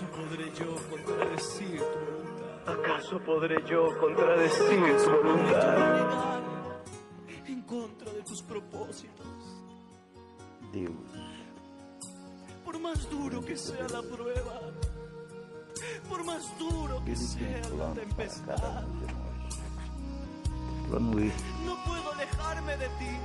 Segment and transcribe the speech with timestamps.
[0.00, 2.72] ¿Acaso podré yo contradecir tu voluntad?
[2.72, 6.40] ¿Acaso podré yo contradecir tu voluntad?
[7.46, 9.26] En contra de tus propósitos.
[10.72, 10.94] Deus,
[12.64, 14.60] Por más duro que sea la prueba,
[16.08, 18.84] por más duro que sea la tempestad,
[20.88, 23.18] no puedo alejarme de ti.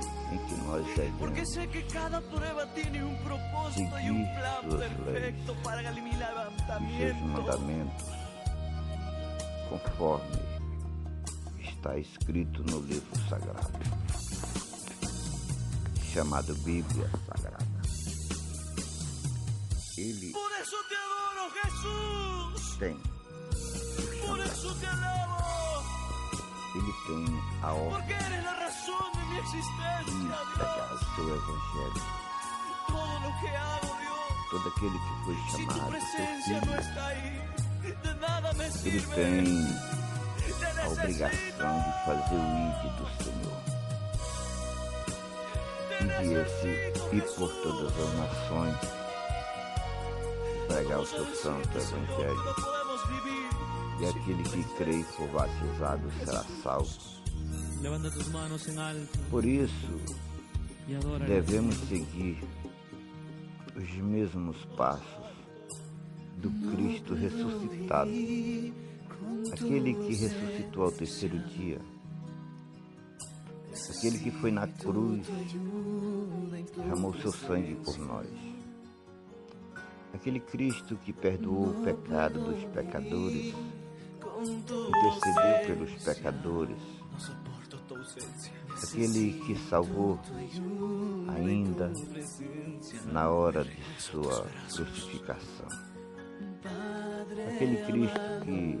[1.18, 7.26] Porque sé que cada prueba tiene un propósito y un plan perfecto para mi levantamiento.
[7.26, 8.04] mandamentos,
[9.70, 10.38] conforme
[11.60, 13.78] está escrito no livro sagrado,
[16.12, 17.64] chamado Bíblia Sagrada.
[19.96, 20.50] Ele Por
[20.88, 21.44] te adoro,
[22.78, 23.00] tem,
[24.26, 25.36] Por eso te alabo.
[26.74, 28.16] ele tem a ordem
[28.86, 30.92] razón de mi existencia, Dios.
[30.92, 32.02] o seu evangelho.
[32.86, 34.28] Todo lo que hago, Dios.
[34.50, 37.32] Todo aquele que foi Si tu chamado presencia no filho, está ahí,
[37.82, 39.14] de nada me ele sirve.
[39.14, 39.44] tem
[40.36, 43.60] Te a obrigação de fazer o ide do Senhor.
[46.06, 48.76] Necesito, e por todas as nações
[50.68, 52.36] pregar o seu santo evangelho.
[52.36, 57.16] no E aquele que crê e for batizado será salvo.
[59.30, 60.00] Por isso,
[61.26, 62.38] devemos seguir
[63.76, 65.26] os mesmos passos
[66.36, 68.10] do Cristo ressuscitado,
[69.52, 71.80] aquele que ressuscitou ao terceiro dia,
[73.96, 75.26] aquele que foi na cruz,
[76.76, 78.28] derramou seu sangue por nós,
[80.12, 83.54] aquele Cristo que perdoou o pecado dos pecadores,
[84.42, 86.78] intercedeu pelos pecadores,
[88.82, 90.18] aquele que salvou
[91.34, 91.92] ainda
[93.12, 95.68] na hora de sua crucificação.
[97.48, 98.80] Aquele Cristo que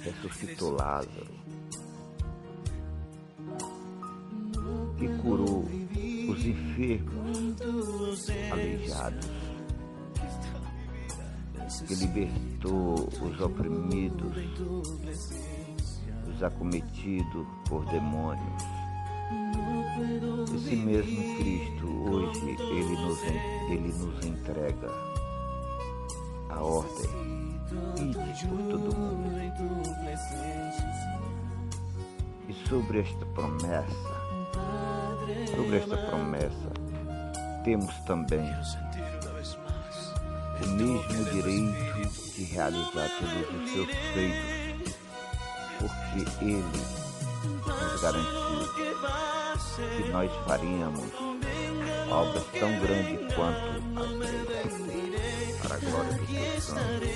[0.00, 1.34] ressuscitou Lázaro,
[4.98, 5.64] que curou
[6.28, 7.56] os enfermos,
[8.52, 9.28] aleijados,
[11.86, 14.36] que libertou os oprimidos,
[16.36, 18.62] os acometidos por demônios.
[20.54, 23.22] Esse mesmo Cristo, hoje, ele nos,
[23.70, 24.90] ele nos entrega
[26.50, 27.10] a ordem.
[27.96, 29.26] Ide por todo mundo.
[32.48, 33.86] E sobre esta promessa,
[35.54, 36.70] sobre esta promessa,
[37.64, 38.48] temos também
[40.62, 44.65] o mesmo direito de realizar todos os seus feitos,
[45.78, 46.62] porque Ele
[47.66, 48.66] nos garantiu
[49.96, 51.04] Que a nós faríamos
[52.10, 54.10] obras tão grandes quanto as
[54.46, 57.06] dele, para a glória do nome,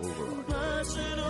[0.00, 1.23] aonde